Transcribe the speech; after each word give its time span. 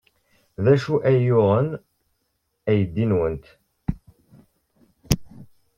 D 0.63 0.65
acu 0.73 0.93
ay 1.09 1.17
yuɣen 1.27 1.67
aydi-nwent? 2.69 3.45